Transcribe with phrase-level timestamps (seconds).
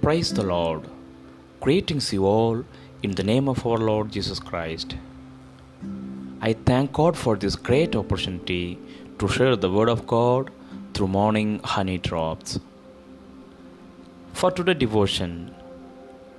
[0.00, 0.82] Praise the Lord.
[1.60, 2.64] Greetings, you all,
[3.02, 4.94] in the name of our Lord Jesus Christ.
[6.40, 8.78] I thank God for this great opportunity
[9.18, 10.50] to share the Word of God
[10.94, 12.60] through morning honey drops.
[14.34, 15.52] For today devotion,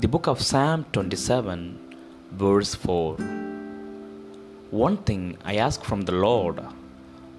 [0.00, 1.96] the book of Psalm 27,
[2.32, 3.14] verse 4.
[4.72, 6.60] One thing I ask from the Lord,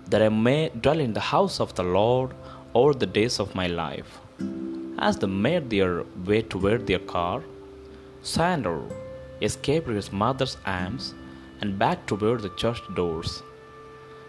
[0.07, 2.31] that I may dwell in the house of the Lord
[2.71, 4.21] all the days of my life.
[4.97, 7.43] As they made their way toward their car,
[8.21, 8.81] Sander
[9.41, 11.13] escaped his mother's arms
[11.59, 13.43] and back toward the church doors.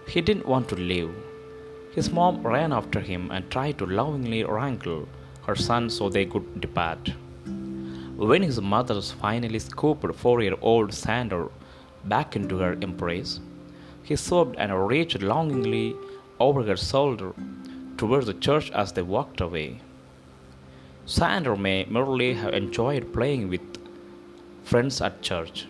[0.09, 1.15] He didn't want to leave.
[1.95, 5.09] His mom ran after him and tried to lovingly wrangle
[5.47, 7.13] her son so they could depart.
[8.17, 11.49] When his mother finally scooped four year old Sander
[12.05, 13.39] back into her embrace,
[14.03, 15.95] he sobbed and reached longingly
[16.41, 17.33] over her shoulder
[17.97, 19.81] towards the church as they walked away.
[21.09, 23.61] Sander may merely have enjoyed playing with
[24.65, 25.69] friends at church,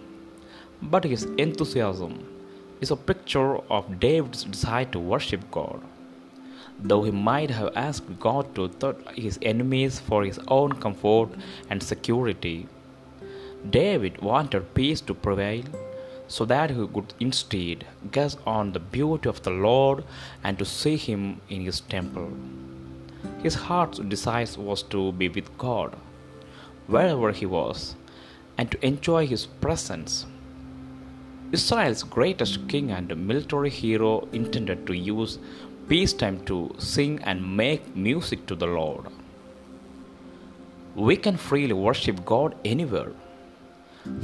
[0.81, 2.15] but his enthusiasm
[2.81, 5.83] is a picture of David's desire to worship God.
[6.79, 11.29] Though he might have asked God to thwart his enemies for his own comfort
[11.69, 12.67] and security,
[13.69, 15.65] David wanted peace to prevail
[16.29, 20.03] so that he could instead gaze on the beauty of the Lord
[20.43, 22.33] and to see him in his temple.
[23.43, 25.97] His heart's desire was to be with God,
[26.87, 27.97] wherever he was,
[28.59, 30.27] and to enjoy his presence.
[31.53, 35.39] Israel's greatest king and military hero intended to use
[35.89, 39.07] peacetime to sing and make music to the Lord.
[40.97, 43.13] We can freely worship God anywhere,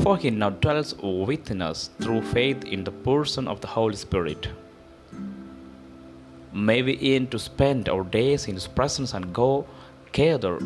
[0.03, 4.49] for He now dwells within us through faith in the person of the Holy Spirit.
[6.55, 9.67] May we aim to spend our days in His presence and go
[10.13, 10.59] gather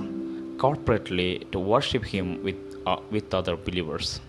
[0.56, 2.56] corporately to worship Him with,
[2.87, 4.21] uh, with other believers.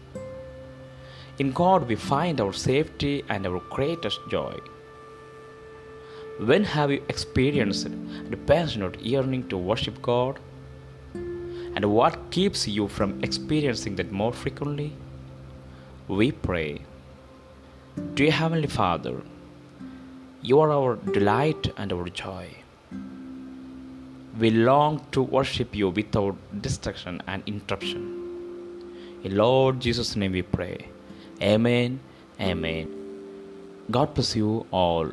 [1.39, 4.55] In God we find our safety and our greatest joy.
[6.39, 7.87] When have you experienced
[8.29, 10.39] the passionate yearning to worship God?
[11.15, 14.93] And what keeps you from experiencing that more frequently?
[16.07, 16.81] We pray.
[18.13, 19.21] Dear Heavenly Father,
[20.41, 22.47] you are our delight and our joy.
[24.39, 28.17] We long to worship you without distraction and interruption.
[29.23, 30.89] In Lord Jesus' name we pray.
[31.41, 31.99] Amen.
[32.39, 32.87] Amen.
[33.89, 35.11] God bless you all.